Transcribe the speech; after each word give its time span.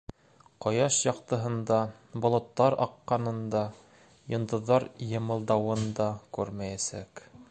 Ҡояш 0.65 0.95
яҡтыһын 1.07 1.57
да, 1.71 1.77
болоттар 2.25 2.77
аҡҡанын 2.87 3.43
да, 3.55 3.63
йондоҙҙар 4.35 4.89
йымылдауын 5.09 5.87
да 6.03 6.11
күрмәйәсәк. 6.39 7.25